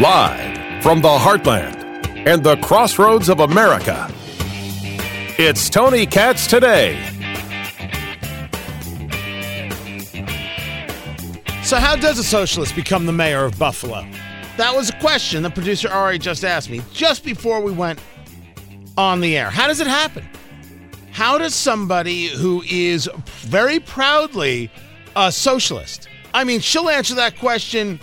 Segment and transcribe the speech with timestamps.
[0.00, 1.84] Live from the heartland
[2.26, 4.12] and the crossroads of America,
[5.38, 6.96] it's Tony Katz today.
[11.62, 14.04] So, how does a socialist become the mayor of Buffalo?
[14.56, 18.00] That was a question the producer Ari just asked me just before we went
[18.98, 19.48] on the air.
[19.48, 20.28] How does it happen?
[21.12, 23.08] How does somebody who is
[23.42, 24.72] very proudly
[25.14, 28.00] a socialist, I mean, she'll answer that question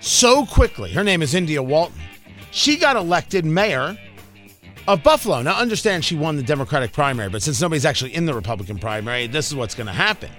[0.00, 0.92] so quickly.
[0.92, 2.00] Her name is India Walton.
[2.50, 3.96] She got elected mayor
[4.88, 5.42] of Buffalo.
[5.42, 9.26] Now, understand she won the Democratic primary, but since nobody's actually in the Republican primary,
[9.26, 10.30] this is what's going to happen.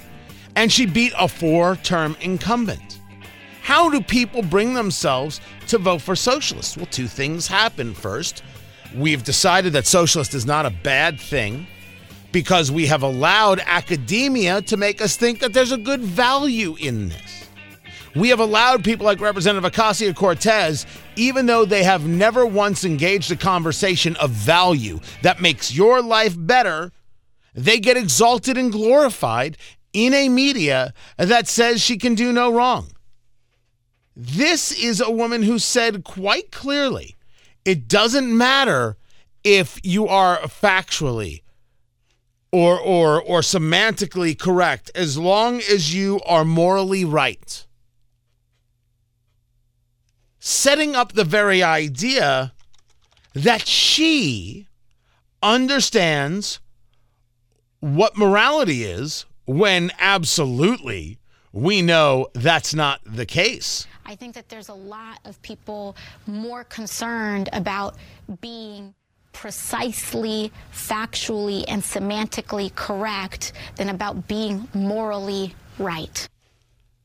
[0.56, 3.00] And she beat a four term incumbent.
[3.62, 6.76] How do people bring themselves to vote for socialists?
[6.76, 7.94] Well, two things happen.
[7.94, 8.44] First,
[8.96, 11.68] we've decided that socialist is not a bad thing
[12.32, 17.10] because we have allowed academia to make us think that there's a good value in
[17.10, 17.41] this.
[18.16, 23.32] We have allowed people like Representative Ocasio Cortez, even though they have never once engaged
[23.32, 26.92] a conversation of value that makes your life better,
[27.54, 29.58] they get exalted and glorified
[29.94, 32.92] in a media that says she can do no wrong.
[34.16, 37.16] This is a woman who said quite clearly
[37.64, 38.98] it doesn't matter
[39.44, 41.44] if you are factually
[42.52, 47.66] or, or, or semantically correct as long as you are morally right
[50.42, 52.52] setting up the very idea
[53.34, 54.68] that she
[55.42, 56.60] understands
[57.80, 61.20] what morality is when absolutely
[61.54, 63.86] we know that's not the case.
[64.06, 67.96] I think that there's a lot of people more concerned about
[68.42, 68.96] being
[69.34, 76.28] precisely, factually, and semantically correct than about being morally right.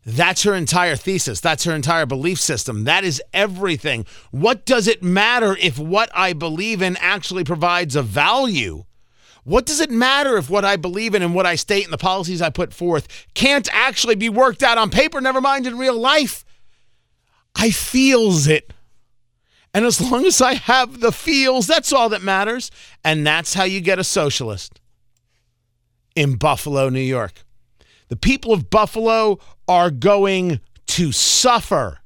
[0.09, 1.41] That's her entire thesis.
[1.41, 2.85] That's her entire belief system.
[2.85, 4.07] That is everything.
[4.31, 8.85] What does it matter if what I believe in actually provides a value?
[9.43, 11.99] What does it matter if what I believe in and what I state and the
[11.99, 15.99] policies I put forth can't actually be worked out on paper, never mind in real
[15.99, 16.45] life?
[17.57, 18.73] I feels it.
[19.75, 22.71] And as long as I have the feels, that's all that matters.
[23.05, 24.81] And that's how you get a socialist
[26.15, 27.46] in Buffalo, New York.
[28.09, 31.99] The people of Buffalo are going to suffer.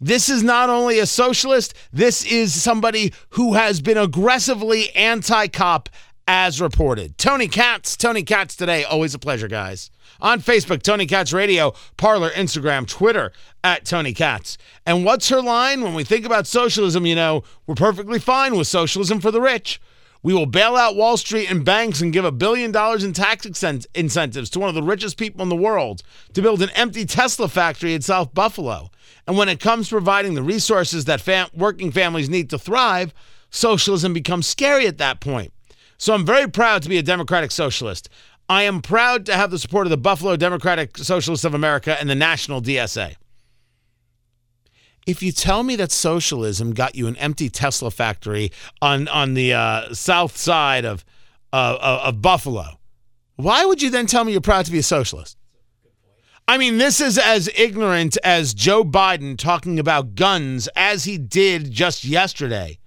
[0.00, 5.90] This is not only a socialist, this is somebody who has been aggressively anti cop
[6.26, 7.18] as reported.
[7.18, 8.84] Tony Katz, Tony Katz today.
[8.84, 9.90] Always a pleasure, guys.
[10.20, 13.32] On Facebook, Tony Katz Radio, Parler, Instagram, Twitter,
[13.64, 14.56] at Tony Katz.
[14.86, 15.82] And what's her line?
[15.82, 19.80] When we think about socialism, you know, we're perfectly fine with socialism for the rich.
[20.22, 23.46] We will bail out Wall Street and banks and give a billion dollars in tax
[23.94, 26.02] incentives to one of the richest people in the world
[26.34, 28.90] to build an empty Tesla factory in South Buffalo.
[29.26, 33.14] And when it comes to providing the resources that fam- working families need to thrive,
[33.50, 35.52] socialism becomes scary at that point.
[35.96, 38.08] So I'm very proud to be a democratic socialist.
[38.48, 42.10] I am proud to have the support of the Buffalo Democratic Socialists of America and
[42.10, 43.14] the National DSA.
[45.06, 48.52] If you tell me that socialism got you an empty Tesla factory
[48.82, 51.04] on on the uh, south side of,
[51.52, 52.78] uh, of Buffalo,
[53.36, 55.36] why would you then tell me you're proud to be a socialist?
[56.46, 61.70] I mean, this is as ignorant as Joe Biden talking about guns as he did
[61.70, 62.80] just yesterday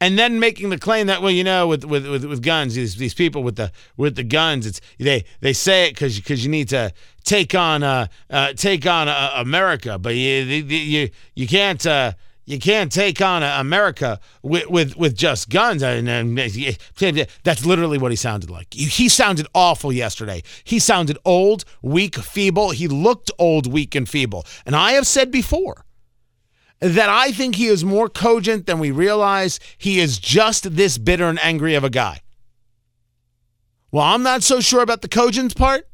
[0.00, 2.96] and then making the claim that well you know with with with, with guns these
[2.96, 6.50] these people with the with the guns it's they they say it because because you
[6.50, 6.92] need to
[7.24, 12.12] take on uh, uh take on uh, America but you you you can't uh
[12.46, 15.82] you can't take on uh, America with, with, with just guns.
[15.82, 18.72] And, and, that's literally what he sounded like.
[18.72, 20.44] He sounded awful yesterday.
[20.62, 22.70] He sounded old, weak, feeble.
[22.70, 24.46] He looked old, weak, and feeble.
[24.64, 25.85] And I have said before
[26.80, 29.58] that I think he is more cogent than we realize.
[29.78, 32.20] He is just this bitter and angry of a guy.
[33.90, 35.88] Well, I'm not so sure about the cogent part,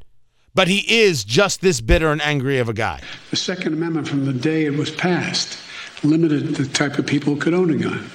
[0.55, 3.01] but he is just this bitter and angry of a guy.
[3.31, 5.59] The Second Amendment, from the day it was passed,
[6.03, 8.11] limited the type of people who could own a gun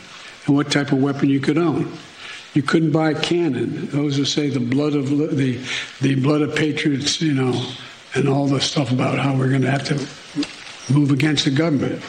[0.46, 1.92] and what type of weapon you could own.
[2.54, 3.88] You couldn't buy a cannon.
[3.88, 5.60] Those who say the blood of the
[6.02, 7.72] the blood of patriots, you know,
[8.16, 12.02] and all the stuff about how we're going to have to move against the government.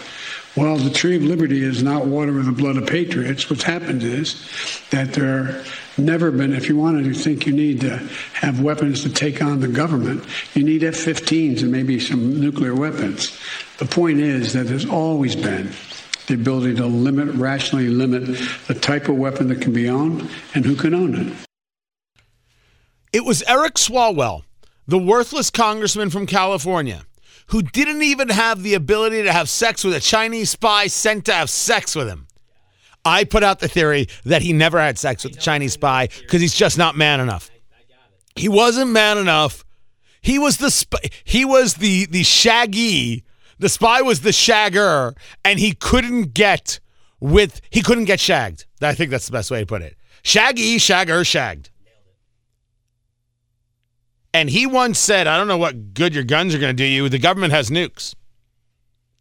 [0.57, 3.49] Well, the tree of liberty is not water with the blood of patriots.
[3.49, 4.45] What's happened is
[4.91, 5.65] that there
[5.97, 7.99] never been, if you wanted to think you need to
[8.33, 10.25] have weapons to take on the government,
[10.55, 13.39] you need F 15s and maybe some nuclear weapons.
[13.79, 15.71] The point is that there's always been
[16.27, 20.65] the ability to limit, rationally limit the type of weapon that can be owned and
[20.65, 21.37] who can own it.
[23.13, 24.43] It was Eric Swalwell,
[24.87, 27.05] the worthless congressman from California
[27.49, 31.33] who didn't even have the ability to have sex with a Chinese spy sent to
[31.33, 32.27] have sex with him.
[33.05, 36.41] I put out the theory that he never had sex with the Chinese spy because
[36.41, 37.51] he's just not man enough.
[38.37, 39.65] He wasn't man enough.
[40.21, 43.25] He was the sp- he was the the shaggy.
[43.59, 46.81] The spy was the shagger, and he couldn't get
[47.19, 48.67] with he couldn't get shagged.
[48.83, 49.97] I think that's the best way to put it.
[50.23, 51.71] Shaggy, shagger, shagged.
[54.35, 56.85] And he once said, I don't know what good your guns are going to do
[56.85, 57.09] you.
[57.09, 58.15] The government has nukes.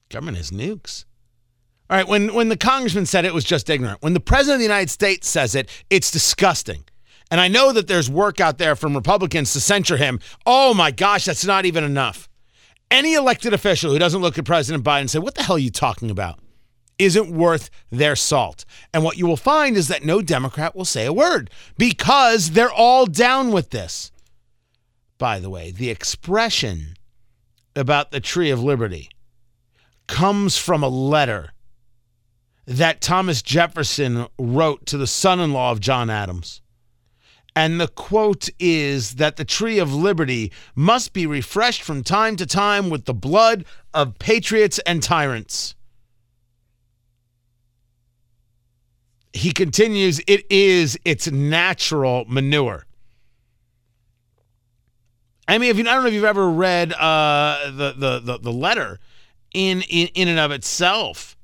[0.10, 1.06] Government has nukes.
[1.90, 4.02] All right, when, when the congressman said it, it was just ignorant.
[4.02, 6.84] When the president of the United States says it, it's disgusting.
[7.32, 10.20] And I know that there's work out there from Republicans to censure him.
[10.46, 12.28] Oh my gosh, that's not even enough.
[12.92, 15.60] Any elected official who doesn't look at President Biden and say, What the hell are
[15.60, 16.40] you talking about?
[16.98, 18.66] isn't worth their salt.
[18.94, 22.72] And what you will find is that no Democrat will say a word because they're
[22.72, 24.12] all down with this.
[25.18, 26.96] By the way, the expression
[27.76, 29.10] about the Tree of Liberty
[30.08, 31.52] comes from a letter
[32.66, 36.62] that Thomas Jefferson wrote to the son in law of John Adams.
[37.56, 42.46] And the quote is that the tree of liberty must be refreshed from time to
[42.46, 43.66] time with the blood
[43.96, 45.74] of patriots and tyrants.
[49.34, 52.87] He continues, it is its natural manure.
[55.48, 58.40] I mean, if you, I don't know if you've ever read uh, the, the, the
[58.40, 59.00] the letter
[59.54, 61.36] in in in and of itself.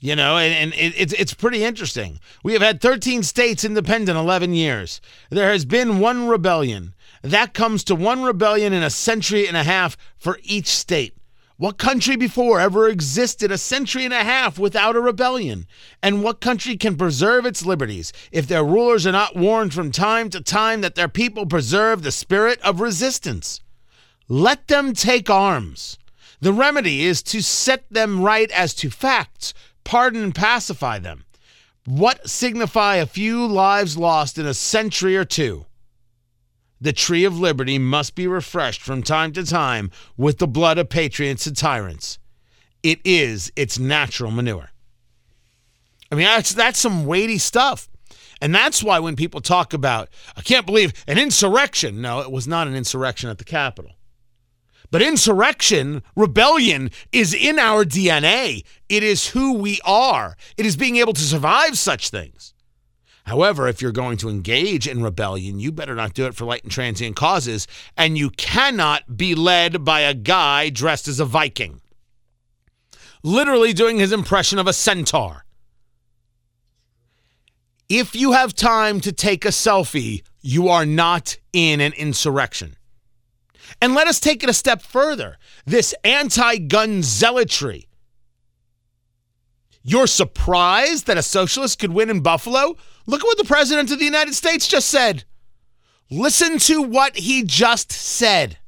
[0.00, 2.18] You know, and, and it, it's it's pretty interesting.
[2.42, 5.00] We have had 13 states independent 11 years.
[5.30, 6.94] There has been one rebellion.
[7.22, 11.16] That comes to one rebellion in a century and a half for each state.
[11.58, 15.66] What country before ever existed a century and a half without a rebellion?
[16.02, 20.30] And what country can preserve its liberties if their rulers are not warned from time
[20.30, 23.60] to time that their people preserve the spirit of resistance?
[24.28, 25.98] Let them take arms.
[26.40, 29.52] The remedy is to set them right as to facts,
[29.84, 31.24] pardon and pacify them.
[31.84, 35.66] What signify a few lives lost in a century or two?
[36.82, 40.88] The tree of liberty must be refreshed from time to time with the blood of
[40.88, 42.18] patriots and tyrants.
[42.82, 44.70] It is its natural manure.
[46.10, 47.88] I mean, that's, that's some weighty stuff.
[48.40, 52.48] And that's why when people talk about, I can't believe an insurrection, no, it was
[52.48, 53.92] not an insurrection at the Capitol.
[54.90, 58.64] But insurrection, rebellion is in our DNA.
[58.88, 60.36] It is who we are.
[60.56, 62.51] It is being able to survive such things.
[63.24, 66.64] However, if you're going to engage in rebellion, you better not do it for light
[66.64, 67.66] and transient causes,
[67.96, 71.80] and you cannot be led by a guy dressed as a Viking,
[73.22, 75.44] literally doing his impression of a centaur.
[77.88, 82.74] If you have time to take a selfie, you are not in an insurrection.
[83.80, 87.88] And let us take it a step further this anti gun zealotry.
[89.82, 92.76] You're surprised that a socialist could win in Buffalo?
[93.06, 95.24] Look at what the President of the United States just said.
[96.10, 98.58] Listen to what he just said.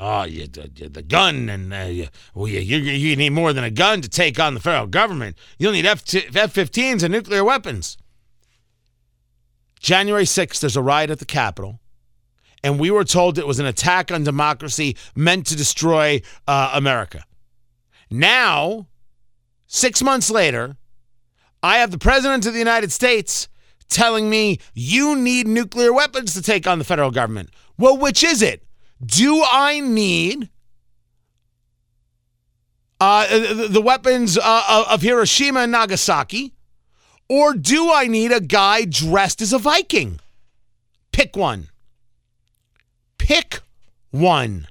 [0.00, 3.70] Oh, you, the, the gun, and uh, you, well, you, you, need more than a
[3.70, 5.36] gun to take on the federal government.
[5.58, 7.98] You'll need F 15s and nuclear weapons.
[9.80, 11.80] January 6th, there's a riot at the Capitol,
[12.62, 17.24] and we were told it was an attack on democracy meant to destroy uh, America.
[18.10, 18.88] Now,
[19.66, 20.76] six months later,
[21.62, 23.48] I have the President of the United States
[23.88, 27.50] telling me you need nuclear weapons to take on the federal government.
[27.76, 28.64] Well, which is it?
[29.04, 30.50] Do I need
[33.00, 33.26] uh,
[33.68, 36.54] the, weapons uh, of Hiroshima and Nagasaki?
[37.28, 40.18] Or do I need a guy dressed as a Viking?
[41.12, 41.68] Pick one.
[43.18, 43.60] Pick
[44.10, 44.66] one.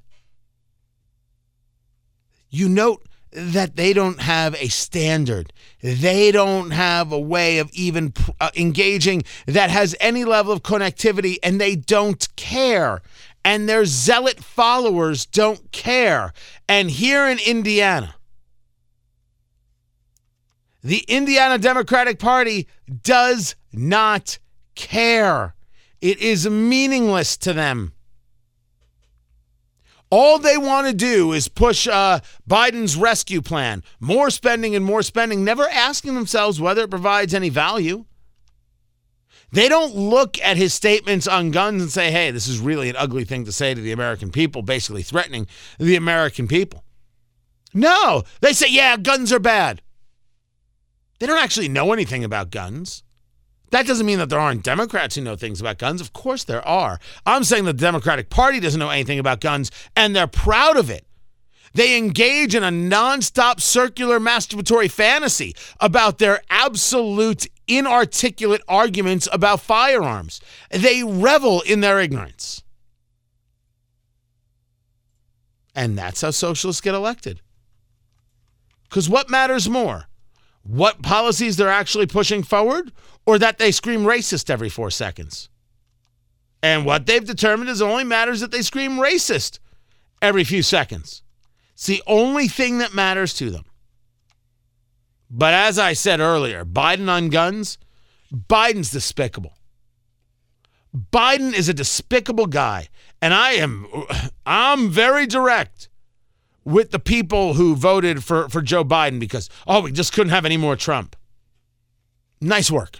[2.49, 5.51] You note that they don't have a standard.
[5.81, 11.37] They don't have a way of even uh, engaging that has any level of connectivity,
[11.43, 13.01] and they don't care.
[13.43, 16.33] And their zealot followers don't care.
[16.67, 18.15] And here in Indiana,
[20.83, 22.67] the Indiana Democratic Party
[23.03, 24.39] does not
[24.75, 25.55] care.
[26.01, 27.93] It is meaningless to them.
[30.09, 35.01] All they want to do is push uh, Biden's rescue plan, more spending and more
[35.01, 38.05] spending, never asking themselves whether it provides any value.
[39.51, 42.95] They don't look at his statements on guns and say, hey, this is really an
[42.97, 45.47] ugly thing to say to the American people, basically threatening
[45.77, 46.83] the American people.
[47.73, 49.81] No, they say, yeah, guns are bad.
[51.19, 53.03] They don't actually know anything about guns.
[53.71, 55.99] That doesn't mean that there aren't Democrats who know things about guns.
[55.99, 56.99] Of course there are.
[57.25, 61.05] I'm saying the Democratic Party doesn't know anything about guns, and they're proud of it.
[61.73, 70.39] They engage in a nonstop circular masturbatory fantasy about their absolute inarticulate arguments about firearms.
[70.71, 72.63] They revel in their ignorance.
[75.75, 77.41] And that's how socialists get elected.
[78.89, 80.07] Because what matters more?
[80.67, 82.91] What policies they're actually pushing forward
[83.25, 85.49] or that they scream racist every four seconds?
[86.61, 89.59] And what they've determined is only matters that they scream racist
[90.21, 91.23] every few seconds.
[91.73, 93.65] It's the only thing that matters to them.
[95.29, 97.77] But as I said earlier, Biden on guns,
[98.33, 99.53] Biden's despicable.
[101.11, 102.89] Biden is a despicable guy.
[103.21, 103.87] And I am
[104.45, 105.89] I'm very direct
[106.67, 110.45] with the people who voted for, for Joe Biden because, oh, we just couldn't have
[110.45, 111.15] any more Trump.
[112.41, 112.99] Nice work.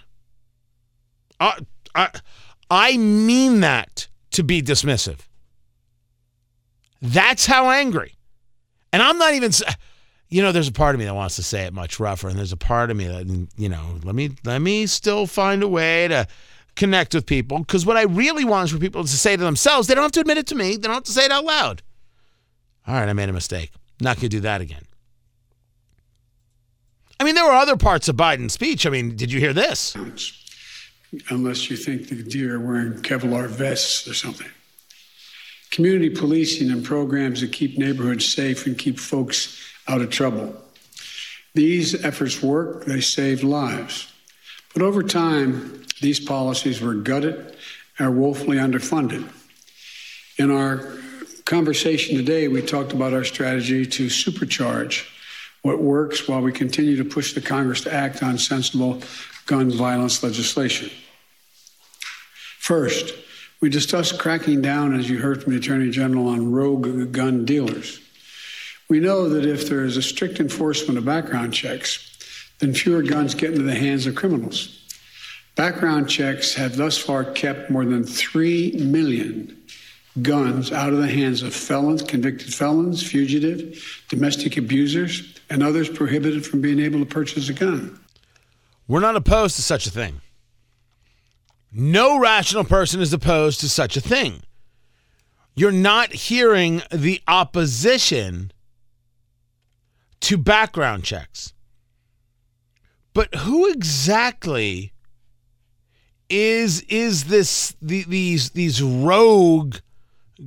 [1.38, 1.60] I,
[1.94, 2.10] I,
[2.72, 5.20] I mean that to be dismissive.
[7.02, 8.14] That's how angry.
[8.94, 9.52] And I'm not even
[10.30, 12.38] you know, there's a part of me that wants to say it much rougher, and
[12.38, 15.68] there's a part of me that, you know, let me let me still find a
[15.68, 16.26] way to
[16.76, 17.60] connect with people.
[17.60, 20.12] Because what I really want is for people to say to themselves, they don't have
[20.14, 21.82] to admit it to me, they don't have to say it out loud.
[22.88, 23.72] All right, I made a mistake.
[24.00, 24.84] Not gonna do that again.
[27.20, 28.86] I mean, there were other parts of Biden's speech.
[28.86, 29.96] I mean, did you hear this?
[31.30, 34.48] Unless you think the deer are wearing Kevlar vests or something.
[35.72, 40.56] Community policing and programs that keep neighborhoods safe and keep folks out of trouble.
[41.56, 44.12] These efforts work, they saved lives.
[44.74, 47.58] But over time, these policies were gutted
[47.98, 49.28] and woefully underfunded.
[50.38, 50.98] In our
[51.48, 55.08] conversation today, we talked about our strategy to supercharge
[55.62, 59.02] what works while we continue to push the Congress to act on sensible
[59.46, 60.90] gun violence legislation.
[62.60, 63.16] First,
[63.62, 68.02] we discussed cracking down, as you heard from the Attorney General, on rogue gun dealers.
[68.90, 72.14] We know that if there is a strict enforcement of background checks,
[72.60, 74.82] then fewer guns get into the hands of criminals.
[75.56, 79.57] Background checks have thus far kept more than 3 million
[80.22, 86.46] guns out of the hands of felons, convicted felons, fugitive, domestic abusers, and others prohibited
[86.46, 88.00] from being able to purchase a gun.
[88.88, 90.22] We're not opposed to such a thing.
[91.72, 94.42] No rational person is opposed to such a thing.
[95.56, 98.52] You're not hearing the opposition
[100.22, 101.54] to background checks.
[103.14, 104.94] But who exactly
[106.30, 109.78] is is this the, these these rogue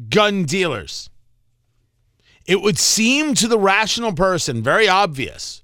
[0.09, 1.11] gun dealers?
[2.47, 5.63] It would seem to the rational person very obvious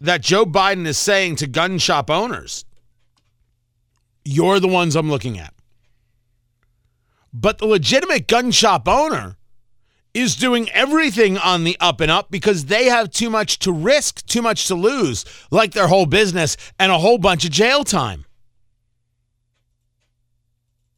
[0.00, 2.64] that Joe Biden is saying to gun shop owners,
[4.24, 5.54] you're the ones I'm looking at.
[7.32, 9.36] But the legitimate gun shop owner
[10.14, 14.24] is doing everything on the up and up because they have too much to risk,
[14.26, 18.24] too much to lose, like their whole business and a whole bunch of jail time.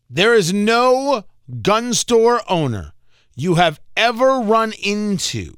[0.08, 1.24] There is no
[1.62, 2.92] gun store owner
[3.36, 5.54] you have ever run into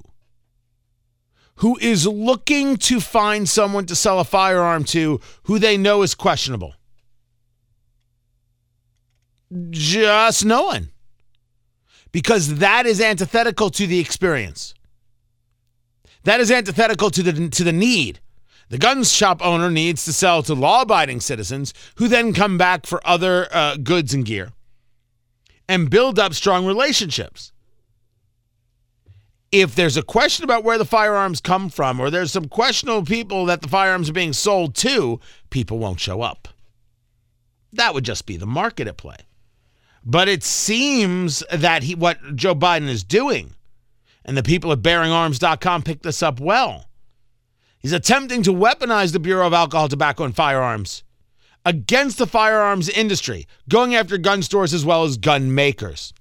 [1.56, 6.14] who is looking to find someone to sell a firearm to who they know is
[6.14, 6.74] questionable.
[9.70, 10.90] Just no one
[12.10, 14.74] because that is antithetical to the experience.
[16.24, 18.20] That is antithetical to the to the need.
[18.68, 23.06] The gun shop owner needs to sell to law-abiding citizens who then come back for
[23.06, 24.52] other uh, goods and gear
[25.68, 27.52] and build up strong relationships.
[29.50, 33.46] If there's a question about where the firearms come from or there's some questionable people
[33.46, 36.48] that the firearms are being sold to, people won't show up.
[37.72, 39.16] That would just be the market at play.
[40.04, 43.54] But it seems that he what Joe Biden is doing,
[44.24, 46.88] and the people at bearingarms.com picked this up well.
[47.78, 51.04] He's attempting to weaponize the Bureau of Alcohol, Tobacco, and Firearms
[51.64, 56.12] against the firearms industry, going after gun stores as well as gun makers.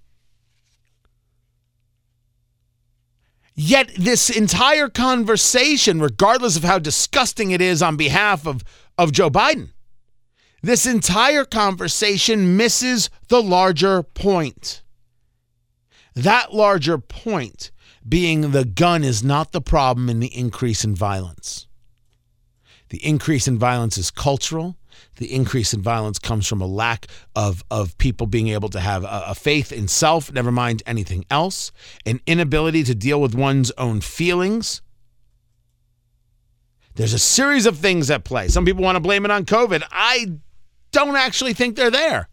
[3.53, 8.63] Yet, this entire conversation, regardless of how disgusting it is on behalf of,
[8.97, 9.69] of Joe Biden,
[10.63, 14.83] this entire conversation misses the larger point.
[16.15, 17.71] That larger point
[18.07, 21.67] being the gun is not the problem in the increase in violence.
[22.89, 24.77] The increase in violence is cultural.
[25.21, 29.03] The increase in violence comes from a lack of, of people being able to have
[29.03, 31.71] a, a faith in self, never mind anything else,
[32.07, 34.81] an inability to deal with one's own feelings.
[36.95, 38.47] There's a series of things at play.
[38.47, 39.83] Some people want to blame it on COVID.
[39.91, 40.37] I
[40.91, 42.27] don't actually think they're there.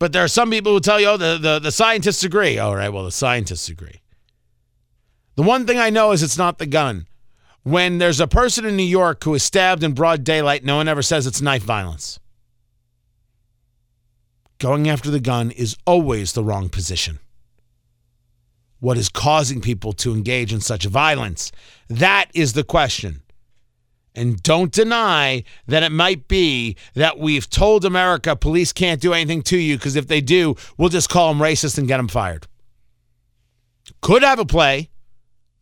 [0.00, 2.58] But there are some people who tell you, oh, the, the, the scientists agree.
[2.58, 4.00] All right, well, the scientists agree.
[5.36, 7.06] The one thing I know is it's not the gun.
[7.62, 10.88] When there's a person in New York who is stabbed in broad daylight, no one
[10.88, 12.18] ever says it's knife violence.
[14.58, 17.20] Going after the gun is always the wrong position.
[18.80, 21.52] What is causing people to engage in such violence?
[21.88, 23.22] That is the question.
[24.14, 29.42] And don't deny that it might be that we've told America police can't do anything
[29.42, 32.46] to you because if they do, we'll just call them racist and get them fired.
[34.00, 34.90] Could have a play.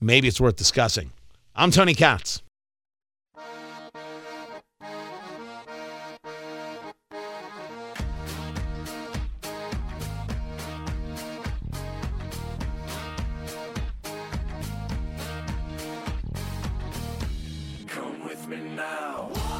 [0.00, 1.12] Maybe it's worth discussing.
[1.59, 2.43] I'm Tony Katz.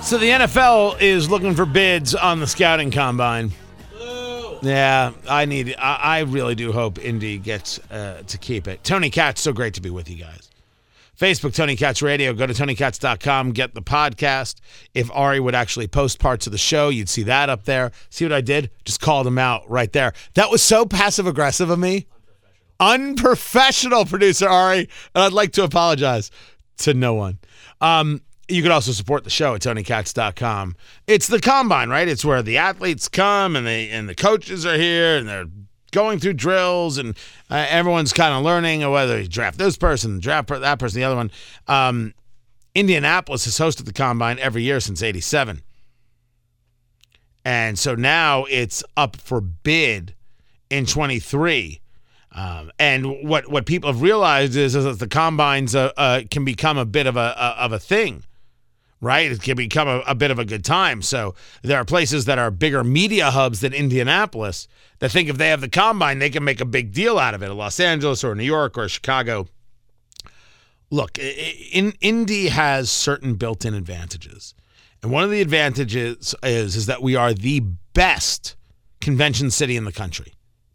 [0.03, 3.50] So the NFL is looking for bids on the scouting combine.
[4.62, 5.75] Yeah, I need.
[5.79, 8.85] I, I really do hope Indy gets uh, to keep it.
[8.85, 10.49] Tony Katz, so great to be with you guys.
[11.18, 12.32] Facebook, Tony Katz Radio.
[12.35, 14.56] Go to TonyKatz.com, get the podcast.
[14.94, 17.92] If Ari would actually post parts of the show, you'd see that up there.
[18.11, 18.70] See what I did?
[18.85, 20.12] Just called him out right there.
[20.35, 22.06] That was so passive aggressive of me.
[22.78, 24.88] Unprofessional, producer Ari.
[25.14, 26.30] And I'd like to apologize
[26.78, 27.38] to no one.
[27.80, 30.76] Um, you could also support the show at TonyKatz.com.
[31.06, 32.06] It's the combine, right?
[32.06, 35.46] It's where the athletes come and they and the coaches are here and they're
[35.93, 37.16] going through drills and
[37.50, 41.16] uh, everyone's kind of learning whether you draft this person, draft that person, the other
[41.16, 41.31] one.
[41.66, 42.14] Um,
[42.75, 45.62] Indianapolis has hosted the combine every year since '87,
[47.45, 50.14] and so now it's up for bid
[50.69, 51.81] in 23.
[52.33, 56.45] Um, and what what people have realized is, is that the combines uh, uh, can
[56.45, 58.25] become a bit of a, a of a thing
[59.00, 59.31] right?
[59.31, 61.03] It can become a, a, bit of a good time.
[61.03, 65.49] So there are places that are bigger media hubs than Indianapolis that think if they
[65.49, 67.51] have the combine, they can make a big deal out of it.
[67.51, 69.47] Los Angeles or New York or Chicago.
[70.90, 74.55] Look, in Indy has certain built-in advantages.
[75.03, 78.57] And one of the advantages is, is that we are the best
[79.01, 80.33] convention city in the country.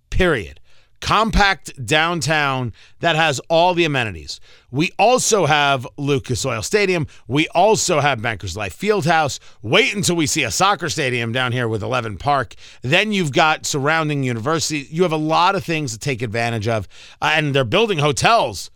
[0.09, 0.60] Period
[1.01, 4.39] compact downtown that has all the amenities.
[4.69, 7.07] We also have Lucas Oil Stadium.
[7.27, 9.39] We also have Bankers Life Fieldhouse.
[9.61, 12.55] Wait until we see a soccer stadium down here with 11 Park.
[12.81, 14.91] Then you've got surrounding universities.
[14.91, 16.87] You have a lot of things to take advantage of.
[17.21, 18.71] Uh, and they're building hotels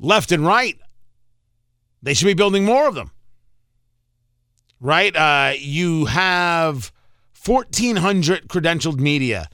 [0.00, 0.78] left and right.
[2.02, 3.12] They should be building more of them.
[4.80, 5.14] Right?
[5.14, 6.92] Uh, you have
[7.44, 9.48] 1,400 credentialed media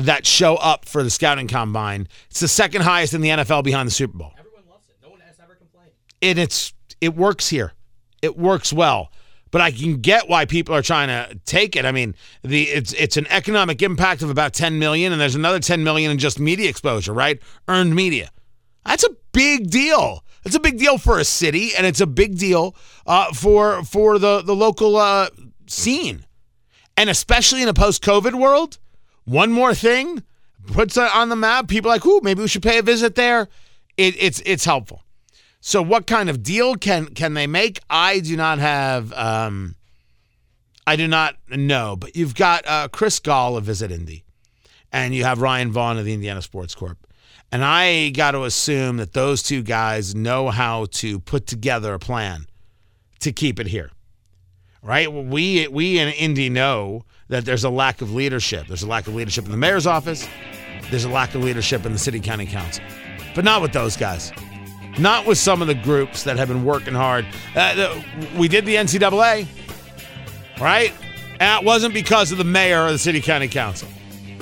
[0.00, 2.08] that show up for the scouting combine.
[2.30, 4.32] It's the second highest in the NFL behind the Super Bowl.
[4.38, 4.96] Everyone loves it.
[5.02, 5.92] No one has ever complained.
[6.22, 7.72] And it's it works here.
[8.22, 9.10] It works well.
[9.50, 11.84] But I can get why people are trying to take it.
[11.84, 15.58] I mean, the it's it's an economic impact of about 10 million and there's another
[15.58, 17.40] 10 million in just media exposure, right?
[17.66, 18.30] Earned media.
[18.84, 20.24] That's a big deal.
[20.44, 24.18] It's a big deal for a city and it's a big deal uh, for for
[24.18, 25.30] the the local uh,
[25.66, 26.24] scene.
[26.96, 28.78] And especially in a post-COVID world,
[29.30, 30.22] one more thing
[30.66, 31.68] puts it on the map.
[31.68, 33.48] People like, ooh, maybe we should pay a visit there.
[33.96, 35.02] It, it's it's helpful.
[35.60, 37.78] So, what kind of deal can can they make?
[37.88, 39.12] I do not have.
[39.12, 39.76] Um,
[40.86, 44.24] I do not know, but you've got uh, Chris Gahl of Visit Indy,
[44.90, 46.98] and you have Ryan Vaughn of the Indiana Sports Corp.
[47.52, 51.98] And I got to assume that those two guys know how to put together a
[51.98, 52.46] plan
[53.20, 53.90] to keep it here,
[54.82, 55.12] right?
[55.12, 58.66] We we in Indy know that there's a lack of leadership.
[58.66, 60.28] There's a lack of leadership in the mayor's office.
[60.90, 62.84] There's a lack of leadership in the city county council.
[63.34, 64.32] But not with those guys.
[64.98, 67.24] Not with some of the groups that have been working hard.
[67.54, 68.02] Uh,
[68.36, 69.46] we did the NCAA,
[70.60, 70.92] right?
[71.38, 73.88] And it wasn't because of the mayor or the city county council.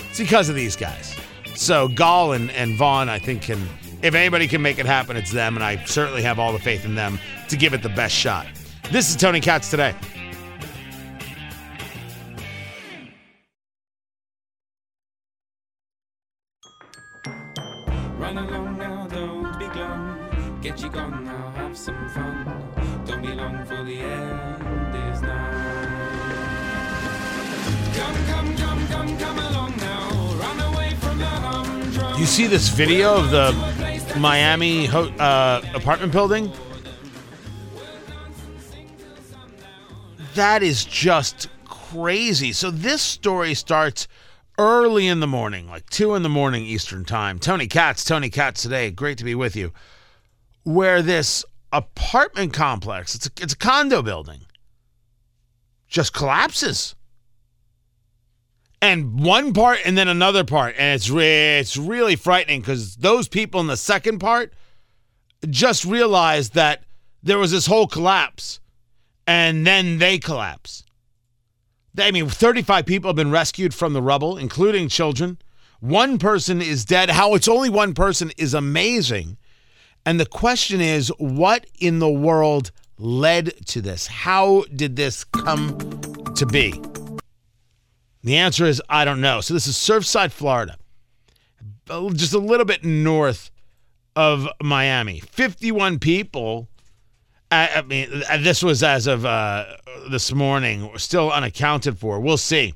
[0.09, 1.17] It's because of these guys.
[1.55, 3.69] So Gahl and, and Vaughn, I think, can
[4.01, 6.85] if anybody can make it happen, it's them, and I certainly have all the faith
[6.85, 8.47] in them to give it the best shot.
[8.93, 9.95] This is Tony Katz today.
[32.19, 36.53] You see this video of the Miami uh, apartment building?
[40.35, 42.53] That is just crazy.
[42.53, 44.07] So this story starts
[44.59, 47.39] early in the morning, like 2 in the morning Eastern Time.
[47.39, 48.91] Tony Katz, Tony Katz today.
[48.91, 49.73] Great to be with you.
[50.69, 54.41] Where this apartment complex, it's a, it's a condo building,
[55.89, 56.95] just collapses.
[58.83, 60.75] and one part and then another part.
[60.79, 64.53] And it's re- it's really frightening because those people in the second part
[65.49, 66.85] just realized that
[67.23, 68.61] there was this whole collapse
[69.27, 70.85] and then they collapse.
[71.99, 75.39] I mean 35 people have been rescued from the rubble including children.
[75.81, 77.09] One person is dead.
[77.09, 79.39] How it's only one person is amazing
[80.07, 85.77] and the question is what in the world led to this how did this come
[86.35, 86.81] to be
[88.29, 89.41] the answer is I don't know.
[89.41, 90.77] So this is Surfside, Florida,
[92.13, 93.51] just a little bit north
[94.17, 95.21] of Miami.
[95.21, 96.69] 51 people.
[97.51, 99.65] I, mean, this was as of uh,
[100.11, 102.21] this morning, still unaccounted for.
[102.21, 102.75] We'll see.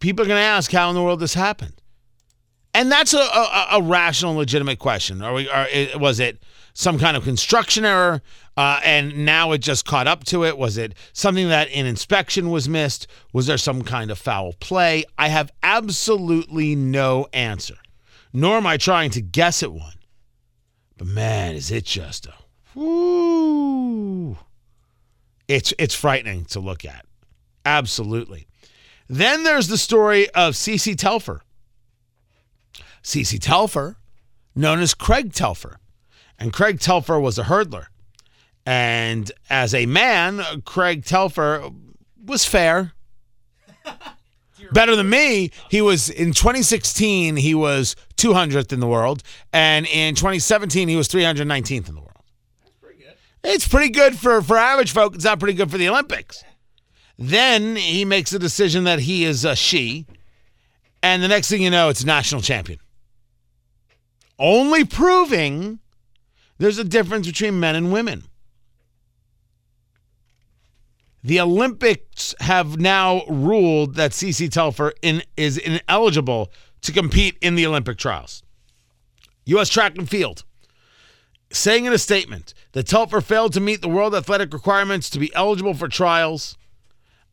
[0.00, 1.79] People are going to ask how in the world this happened,
[2.74, 5.22] and that's a, a, a rational, legitimate question.
[5.22, 5.48] Are we?
[5.48, 8.22] Are, was it some kind of construction error?
[8.56, 10.58] Uh, and now it just caught up to it.
[10.58, 13.06] Was it something that in inspection was missed?
[13.32, 15.04] Was there some kind of foul play?
[15.18, 17.76] I have absolutely no answer,
[18.32, 19.94] nor am I trying to guess at one.
[20.96, 22.34] But man, is it just a
[22.74, 24.36] whoo!
[25.48, 27.06] It's it's frightening to look at.
[27.64, 28.46] Absolutely.
[29.08, 31.42] Then there's the story of CeCé Telfer.
[33.02, 33.96] CeCé Telfer,
[34.54, 35.78] known as Craig Telfer.
[36.38, 37.86] And Craig Telfer was a hurdler.
[38.64, 41.70] And as a man, Craig Telfer
[42.24, 42.92] was fair.
[44.72, 45.50] Better than me.
[45.70, 49.22] He was in 2016, he was 200th in the world.
[49.52, 52.10] And in 2017, he was 319th in the world.
[52.62, 53.14] That's pretty good.
[53.42, 55.14] It's pretty good for, for average folk.
[55.14, 56.44] It's not pretty good for the Olympics.
[57.18, 60.06] Then he makes a decision that he is a she.
[61.02, 62.78] And the next thing you know, it's national champion.
[64.40, 65.78] Only proving
[66.58, 68.24] there's a difference between men and women.
[71.22, 76.50] The Olympics have now ruled that CeCé Telfer in, is ineligible
[76.80, 78.42] to compete in the Olympic trials.
[79.44, 79.68] U.S.
[79.68, 80.44] track and field
[81.52, 85.34] saying in a statement that Telfer failed to meet the world athletic requirements to be
[85.34, 86.56] eligible for trials.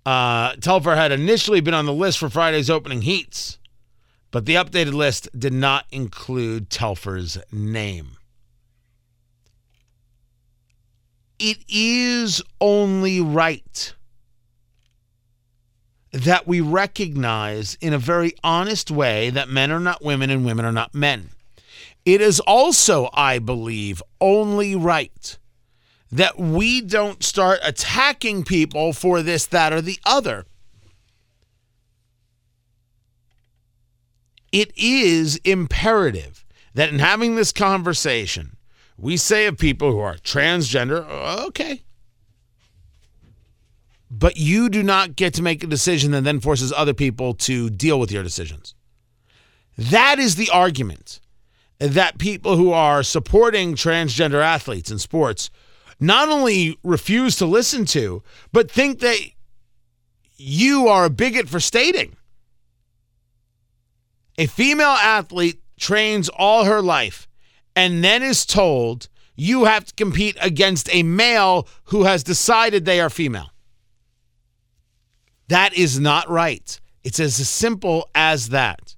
[0.06, 3.60] Uh, Telfer had initially been on the list for Friday's opening heats,
[4.32, 8.18] but the updated list did not include Telfer's name.
[11.40, 13.94] it is only right
[16.12, 20.66] that we recognize in a very honest way that men are not women and women
[20.66, 21.30] are not men.
[22.06, 25.38] It is also, I believe, only right
[26.10, 30.46] that we don't start attacking people for this, that, or the other.
[34.52, 38.58] It is imperative that in having this conversation,
[38.98, 41.84] we say of people who are transgender, oh, okay.
[44.10, 47.70] But you do not get to make a decision that then forces other people to
[47.70, 48.74] deal with your decisions.
[49.78, 51.20] That is the argument
[51.80, 55.50] that people who are supporting transgender athletes in sports
[56.00, 59.20] not only refuse to listen to, but think that
[60.38, 62.16] you are a bigot for stating.
[64.38, 67.28] A female athlete trains all her life
[67.76, 73.00] and then is told you have to compete against a male who has decided they
[73.00, 73.52] are female.
[75.47, 76.80] That is not right.
[77.04, 78.95] It's as simple as that.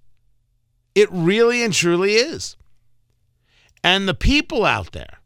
[0.96, 2.56] It really and truly is.
[3.84, 5.20] And the people out there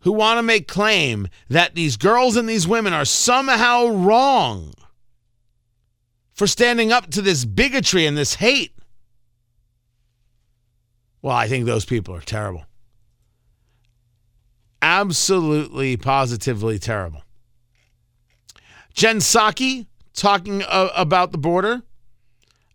[0.00, 4.72] who want to make claim that these girls and these women are somehow wrong
[6.32, 8.75] for standing up to this bigotry and this hate
[11.26, 12.66] well, I think those people are terrible.
[14.80, 17.24] Absolutely, positively terrible.
[18.94, 21.82] Jen Psaki talking uh, about the border.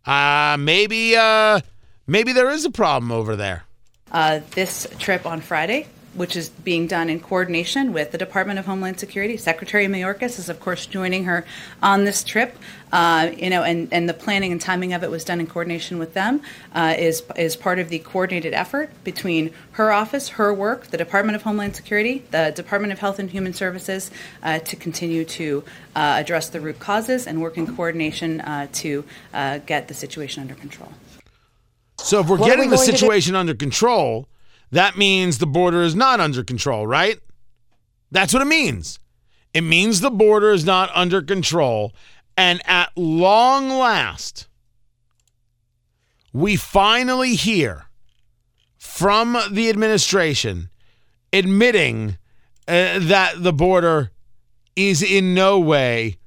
[0.06, 1.62] Uh, maybe, uh,
[2.08, 3.64] maybe there is a problem over there.
[4.12, 8.66] Uh, this trip on Friday which is being done in coordination with the Department of
[8.66, 9.38] Homeland Security.
[9.38, 11.46] Secretary Mayorkas is, of course, joining her
[11.82, 12.58] on this trip.
[12.92, 15.98] Uh, you know, and, and the planning and timing of it was done in coordination
[15.98, 16.42] with them.
[16.76, 21.38] Uh, is is part of the coordinated effort between her office, her work, the Department
[21.38, 24.12] of Homeland Security, the Department of Health and Human Services,
[24.44, 25.64] uh, to continue to
[25.96, 30.42] uh, address the root causes and work in coordination uh, to uh, get the situation
[30.42, 30.92] under control.
[32.00, 34.28] So, if we're what getting we the situation under control
[34.72, 37.20] that means the border is not under control, right?
[38.12, 39.00] That's what it means.
[39.54, 41.94] It means the border is not under control.
[42.38, 44.48] And at long last,
[46.34, 47.86] we finally hear
[48.78, 50.70] from the administration
[51.34, 52.18] admitting
[52.68, 54.12] uh, that the border
[54.76, 56.18] is in no way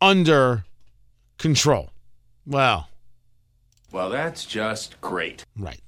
[0.00, 0.64] under
[1.38, 1.90] control.
[2.46, 2.88] Well,
[3.92, 5.44] Well, that's just great.
[5.56, 5.80] right.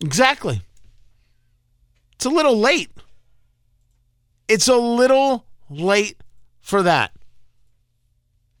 [0.00, 0.62] Exactly.
[2.14, 2.90] It's a little late.
[4.48, 6.22] It's a little late
[6.60, 7.12] for that.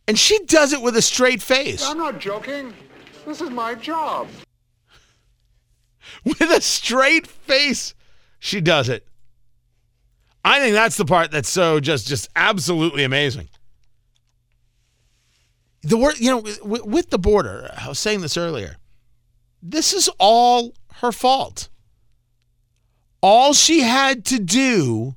[0.06, 1.84] And she does it with a straight face.
[1.84, 2.72] I'm not joking.
[3.26, 4.28] This is my job.
[6.24, 7.94] with a straight face
[8.38, 9.06] she does it
[10.44, 13.48] i think that's the part that's so just just absolutely amazing
[15.82, 18.76] the word you know with, with the border i was saying this earlier
[19.62, 21.68] this is all her fault
[23.20, 25.16] all she had to do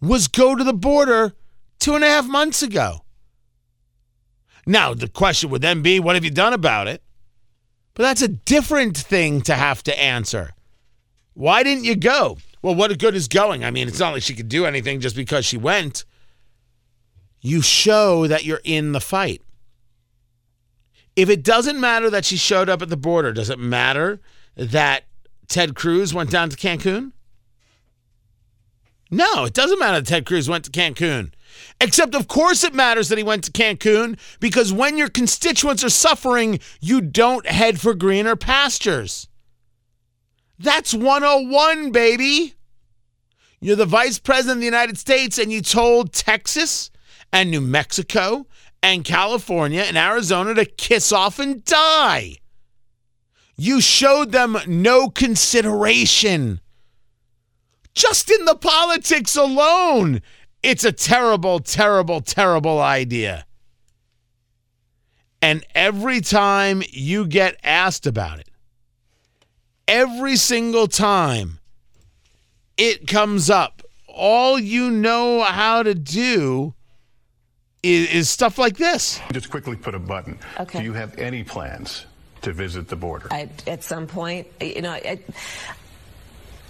[0.00, 1.32] was go to the border
[1.78, 3.00] two and a half months ago
[4.66, 7.02] now the question would then be what have you done about it
[7.94, 10.50] but that's a different thing to have to answer.
[11.34, 12.38] Why didn't you go?
[12.62, 13.64] Well, what good is going?
[13.64, 16.04] I mean, it's not like she could do anything just because she went.
[17.40, 19.42] You show that you're in the fight.
[21.16, 24.20] If it doesn't matter that she showed up at the border, does it matter
[24.56, 25.04] that
[25.48, 27.12] Ted Cruz went down to Cancun?
[29.10, 31.32] No, it doesn't matter that Ted Cruz went to Cancun.
[31.80, 35.90] Except, of course, it matters that he went to Cancun because when your constituents are
[35.90, 39.28] suffering, you don't head for greener pastures.
[40.58, 42.54] That's 101, baby.
[43.60, 46.90] You're the vice president of the United States, and you told Texas
[47.32, 48.46] and New Mexico
[48.82, 52.36] and California and Arizona to kiss off and die.
[53.56, 56.60] You showed them no consideration.
[57.94, 60.22] Just in the politics alone,
[60.62, 63.44] it's a terrible, terrible, terrible idea.
[65.42, 68.48] And every time you get asked about it,
[69.88, 71.58] every single time
[72.76, 76.74] it comes up, all you know how to do
[77.82, 79.20] is, is stuff like this.
[79.32, 80.38] Just quickly put a button.
[80.60, 80.78] Okay.
[80.78, 82.06] Do you have any plans
[82.42, 83.28] to visit the border?
[83.30, 85.18] I, at some point, you know, I,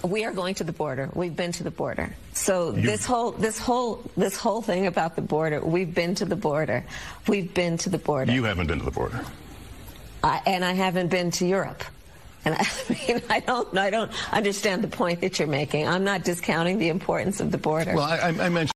[0.05, 1.11] we are going to the border.
[1.15, 2.15] We've been to the border.
[2.33, 6.25] So You- this whole this whole this whole thing about the border, we've been to
[6.25, 6.85] the border.
[7.29, 8.33] We've been to the border.
[8.33, 9.21] You haven't been to the border.
[10.25, 11.83] I, and I haven't been to Europe.
[12.45, 15.87] And I mean, I don't I don't understand the point that you're making.
[15.89, 17.95] I'm not discounting the importance of the border.
[17.95, 18.73] Well, I, I I mentioned.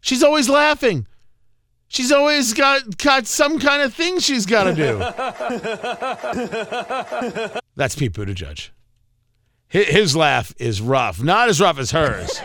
[0.00, 1.06] She's always laughing.
[1.94, 4.98] She's always got got some kind of thing she's got to do.
[7.76, 8.70] That's Pete Buttigieg.
[9.72, 12.40] Hi- His laugh is rough, not as rough as hers.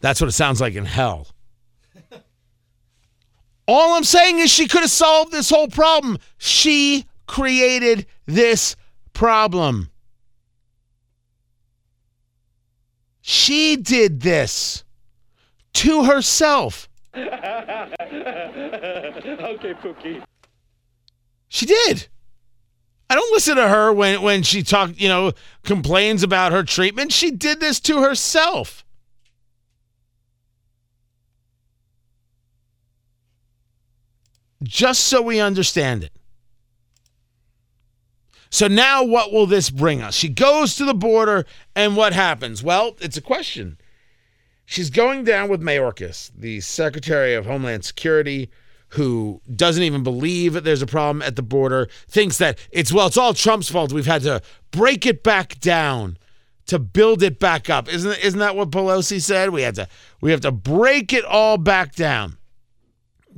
[0.00, 1.28] That's what it sounds like in hell.
[3.68, 6.18] All I'm saying is she could have solved this whole problem.
[6.38, 8.74] She created this
[9.12, 9.91] problem.
[13.22, 14.82] She did this
[15.74, 16.88] to herself.
[17.16, 17.28] okay,
[19.74, 20.22] Pookie.
[21.48, 22.08] She did.
[23.08, 25.32] I don't listen to her when when she talk, you know,
[25.64, 27.12] complains about her treatment.
[27.12, 28.84] She did this to herself.
[34.62, 36.12] Just so we understand it.
[38.52, 40.14] So now what will this bring us?
[40.14, 42.62] She goes to the border and what happens?
[42.62, 43.78] Well, it's a question.
[44.66, 48.50] She's going down with Mayorkas, the Secretary of Homeland Security,
[48.88, 53.06] who doesn't even believe that there's a problem at the border, thinks that it's, well,
[53.06, 53.90] it's all Trump's fault.
[53.90, 56.18] We've had to break it back down
[56.66, 57.90] to build it back up.
[57.90, 59.48] Isn't, isn't that what Pelosi said?
[59.48, 59.88] We had to
[60.20, 62.36] we have to break it all back down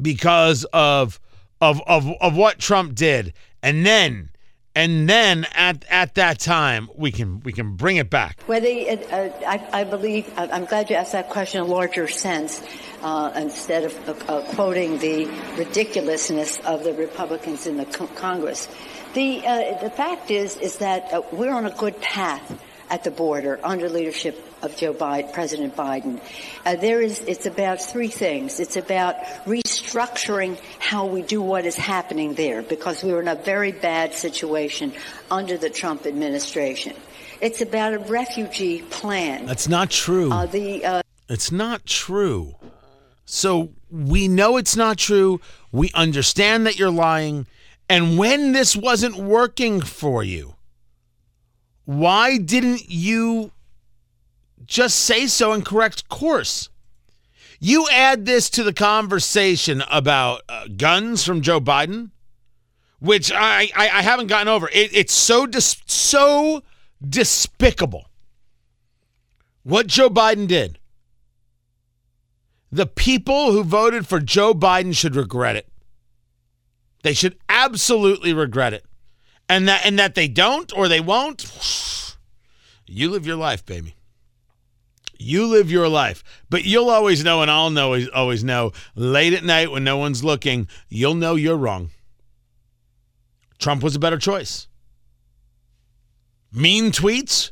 [0.02, 1.20] because of
[1.60, 3.32] of of of what Trump did.
[3.62, 4.30] And then
[4.74, 8.42] and then at at that time we can we can bring it back.
[8.46, 12.62] Whether uh, I, I believe, I'm glad you asked that question in a larger sense,
[13.02, 18.68] uh, instead of uh, quoting the ridiculousness of the Republicans in the co- Congress.
[19.12, 22.60] The uh, the fact is is that uh, we're on a good path
[22.90, 26.20] at the border under leadership of Joe Biden, President Biden.
[26.64, 28.58] Uh, there is it's about three things.
[28.58, 33.34] It's about restructuring how we do what is happening there because we were in a
[33.34, 34.92] very bad situation
[35.30, 36.96] under the Trump administration.
[37.40, 39.46] It's about a refugee plan.
[39.46, 40.32] That's not true.
[40.32, 42.54] Uh, the uh, It's not true.
[43.26, 45.40] So we know it's not true.
[45.72, 47.46] We understand that you're lying.
[47.88, 50.54] And when this wasn't working for you,
[51.84, 53.52] why didn't you
[54.66, 56.68] just say so and correct course?
[57.60, 62.10] You add this to the conversation about uh, guns from Joe Biden,
[62.98, 64.68] which I, I, I haven't gotten over.
[64.68, 66.62] It, it's so dis, so
[67.06, 68.06] despicable
[69.62, 70.78] what Joe Biden did.
[72.70, 75.68] The people who voted for Joe Biden should regret it.
[77.02, 78.84] They should absolutely regret it.
[79.48, 81.44] And that and that they don't or they won't.
[82.86, 83.94] You live your life, baby.
[85.18, 86.22] You live your life.
[86.50, 90.24] But you'll always know and I'll know always know late at night when no one's
[90.24, 91.90] looking, you'll know you're wrong.
[93.58, 94.68] Trump was a better choice.
[96.52, 97.50] Mean tweets?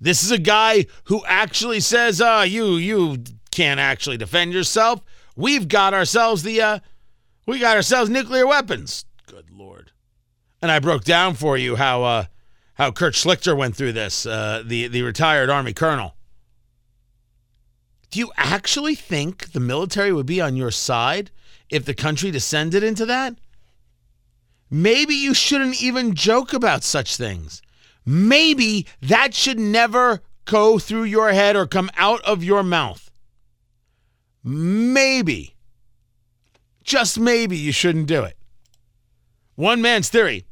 [0.00, 3.18] This is a guy who actually says, "Uh, you you
[3.50, 5.00] can't actually defend yourself.
[5.34, 6.78] We've got ourselves the uh
[7.46, 9.92] we got ourselves nuclear weapons." Good lord.
[10.60, 12.24] And I broke down for you how uh
[12.74, 16.15] how Kurt Schlichter went through this, uh the the retired army colonel.
[18.10, 21.30] Do you actually think the military would be on your side
[21.68, 23.36] if the country descended into that?
[24.70, 27.62] Maybe you shouldn't even joke about such things.
[28.04, 33.10] Maybe that should never go through your head or come out of your mouth.
[34.42, 35.56] Maybe,
[36.84, 38.36] just maybe, you shouldn't do it.
[39.56, 40.46] One man's theory.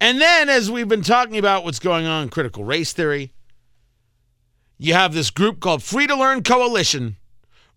[0.00, 3.32] And then, as we've been talking about what's going on in critical race theory,
[4.82, 7.18] you have this group called Free to Learn Coalition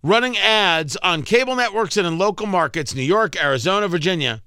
[0.01, 4.41] running ads on cable networks and in local markets, New York, Arizona, Virginia.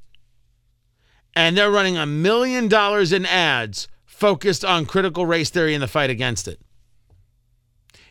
[1.35, 5.87] And they're running a million dollars in ads focused on critical race theory and the
[5.87, 6.59] fight against it.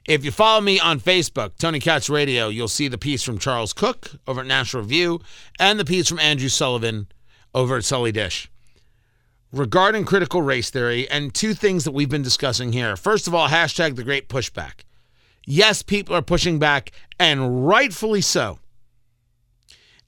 [0.08, 3.73] If you follow me on Facebook, Tony Katz Radio, you'll see the piece from Charles
[3.73, 5.21] Cooke over at National Review
[5.60, 7.08] and the piece from Andrew Sullivan
[7.55, 8.51] over at Sully Dish
[9.56, 12.96] regarding critical race theory and two things that we've been discussing here.
[12.96, 14.84] First of all, hashtag the great pushback.
[15.46, 18.60] Yes, people are pushing back, and rightfully so.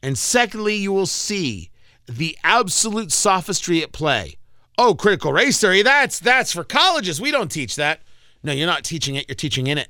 [0.04, 1.70] And secondly, you will see
[2.08, 4.38] the absolute sophistry at play
[4.78, 7.20] oh, critical race theory, that's that's for colleges.
[7.20, 8.02] We don't teach that.
[8.44, 9.90] No, you're not teaching it, you're teaching in it.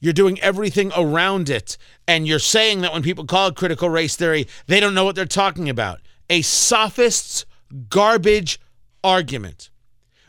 [0.00, 1.78] You're doing everything around it.
[2.06, 5.14] And you're saying that when people call it critical race theory, they don't know what
[5.14, 6.00] they're talking about.
[6.28, 7.46] A sophist's
[7.88, 8.60] garbage
[9.02, 9.70] argument.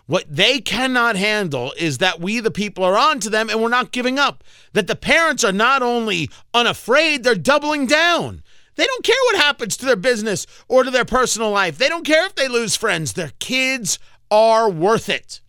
[0.08, 3.70] What they cannot handle is that we, the people, are on to them and we're
[3.70, 4.44] not giving up.
[4.74, 8.44] That the parents are not only unafraid, they're doubling down.
[8.76, 11.78] They don't care what happens to their business or to their personal life.
[11.78, 13.14] They don't care if they lose friends.
[13.14, 13.98] Their kids
[14.30, 15.42] are worth it.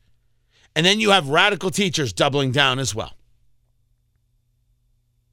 [0.74, 3.12] And then you have radical teachers doubling down as well.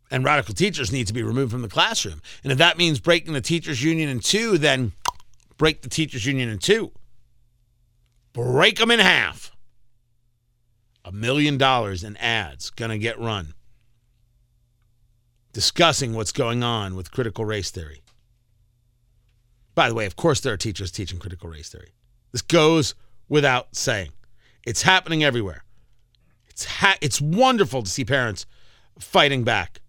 [0.09, 2.21] And radical teachers need to be removed from the classroom.
[2.43, 4.91] And if that means breaking the teachers' union in two, then
[5.63, 6.91] break the teachers' union in two.
[8.33, 9.55] Break them in half.
[11.05, 13.53] A million dollars in ads going to get run
[15.53, 18.03] discussing what's going on with critical race theory.
[19.73, 21.93] By the way, of course, there are teachers teaching critical race theory.
[22.33, 22.93] This goes
[23.29, 24.09] without saying.
[24.67, 25.63] It's happening everywhere.
[26.49, 28.45] It's ha- it's wonderful to see parents
[28.99, 29.79] fighting back.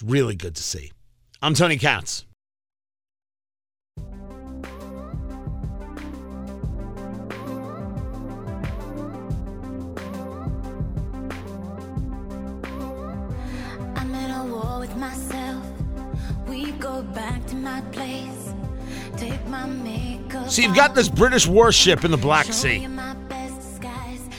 [0.00, 0.92] It's really good to see.
[1.42, 2.24] I'm Tony Katz.
[20.48, 22.88] So you've got this British warship in the Black Sea.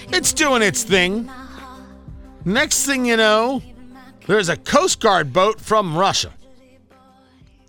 [0.08, 1.30] It's doing its thing.
[2.46, 3.62] Next thing you know,
[4.28, 6.32] there's a Coast Guard boat from Russia.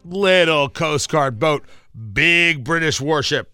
[0.05, 1.65] Little Coast Guard boat,
[2.13, 3.53] big British warship.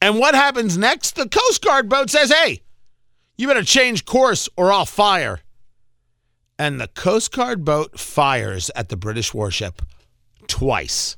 [0.00, 1.16] And what happens next?
[1.16, 2.62] The Coast Guard boat says, hey,
[3.36, 5.40] you better change course or I'll fire.
[6.58, 9.82] And the Coast Guard boat fires at the British warship
[10.46, 11.16] twice.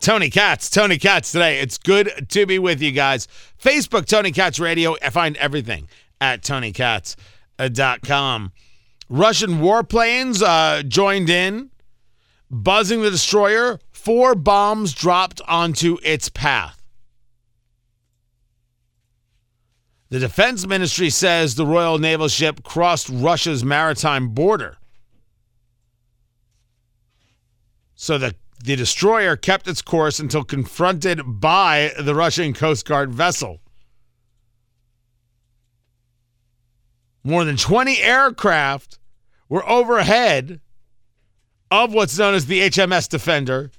[0.00, 1.60] Tony Katz, Tony Katz today.
[1.60, 3.28] It's good to be with you guys.
[3.62, 4.96] Facebook, Tony Katz Radio.
[5.00, 5.86] I find everything
[6.20, 8.52] at TonyKatz.com.
[9.08, 11.70] Russian warplanes uh, joined in,
[12.50, 13.78] buzzing the destroyer.
[13.90, 16.82] Four bombs dropped onto its path.
[20.08, 24.76] The defense ministry says the Royal Naval ship crossed Russia's maritime border.
[27.94, 33.60] So the the destroyer kept its course until confronted by the Russian Coast Guard vessel.
[37.24, 38.98] More than 20 aircraft
[39.48, 40.60] were overhead
[41.70, 43.70] of what's known as the HMS Defender.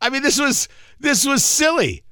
[0.00, 0.68] I mean, this was
[0.98, 2.04] this was silly.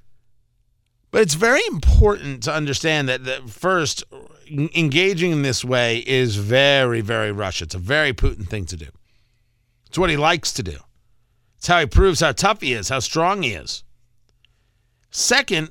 [1.11, 4.03] But it's very important to understand that, that first,
[4.49, 7.65] engaging in this way is very, very Russia.
[7.65, 8.87] It's a very Putin thing to do.
[9.87, 10.79] It's what he likes to do.
[11.59, 13.85] It's how he proves how tough he is, how strong he is.
[15.11, 15.71] Second,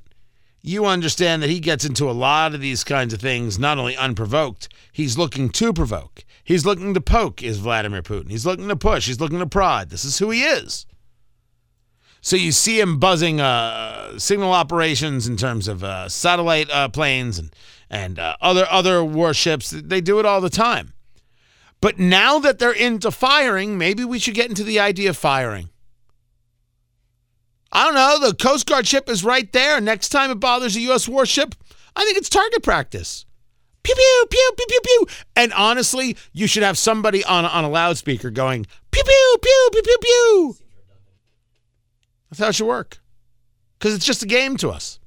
[0.61, 3.97] you understand that he gets into a lot of these kinds of things not only
[3.97, 6.23] unprovoked, he's looking to provoke.
[6.43, 8.29] He's looking to poke, is Vladimir Putin.
[8.29, 9.89] He's looking to push, he's looking to prod.
[9.89, 10.85] This is who he is.
[12.21, 17.39] So you see him buzzing uh, signal operations in terms of uh, satellite uh, planes
[17.39, 17.53] and
[17.89, 19.71] and uh, other other warships.
[19.71, 20.93] They do it all the time.
[21.81, 25.70] But now that they're into firing, maybe we should get into the idea of firing.
[27.71, 28.27] I don't know.
[28.29, 29.79] The Coast Guard ship is right there.
[29.79, 31.07] Next time it bothers a U.S.
[31.07, 31.55] warship,
[31.95, 33.25] I think it's target practice.
[33.83, 35.07] Pew pew pew pew pew pew.
[35.35, 39.81] And honestly, you should have somebody on on a loudspeaker going pew pew pew pew
[39.81, 40.55] pew pew.
[42.29, 42.99] That's how it should work.
[43.79, 44.99] Because it's just a game to us.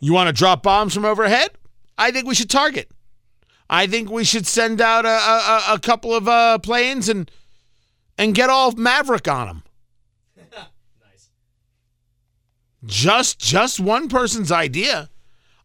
[0.00, 1.50] You want to drop bombs from overhead?
[1.96, 2.90] I think we should target.
[3.70, 7.30] I think we should send out a, a, a couple of uh, planes and
[8.16, 9.62] and get all Maverick on them.
[10.36, 11.30] nice.
[12.84, 15.10] Just just one person's idea.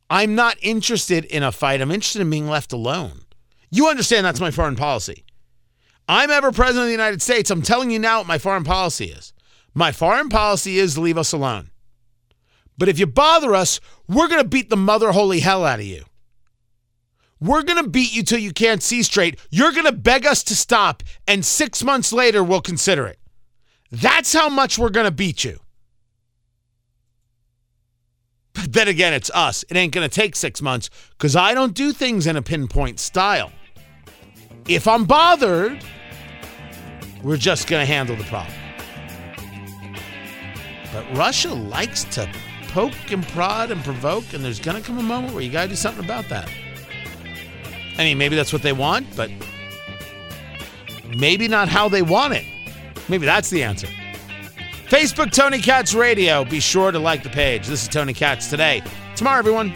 [0.09, 1.81] I'm not interested in a fight.
[1.81, 3.21] I'm interested in being left alone.
[3.69, 5.25] You understand that's my foreign policy.
[6.07, 7.49] I'm ever president of the United States.
[7.49, 9.33] I'm telling you now what my foreign policy is.
[9.73, 11.71] My foreign policy is leave us alone.
[12.77, 15.85] But if you bother us, we're going to beat the mother holy hell out of
[15.85, 16.03] you.
[17.39, 19.39] We're going to beat you till you can't see straight.
[19.49, 23.19] You're going to beg us to stop, and six months later, we'll consider it.
[23.91, 25.59] That's how much we're going to beat you.
[28.53, 29.63] But then again, it's us.
[29.69, 32.99] It ain't going to take six months because I don't do things in a pinpoint
[32.99, 33.51] style.
[34.67, 35.83] If I'm bothered,
[37.23, 38.55] we're just going to handle the problem.
[40.93, 42.29] But Russia likes to
[42.67, 45.63] poke and prod and provoke, and there's going to come a moment where you got
[45.63, 46.49] to do something about that.
[47.97, 49.31] I mean, maybe that's what they want, but
[51.17, 52.45] maybe not how they want it.
[53.09, 53.87] Maybe that's the answer.
[54.93, 56.45] Facebook, Tony Katz Radio.
[56.45, 57.65] Be sure to like the page.
[57.65, 58.83] This is Tony Katz today.
[59.15, 59.73] Tomorrow, everyone.